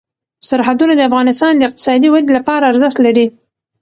[0.49, 3.25] سرحدونه د افغانستان د اقتصادي ودې لپاره ارزښت لري.